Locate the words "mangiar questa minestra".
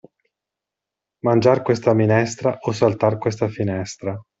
1.27-2.57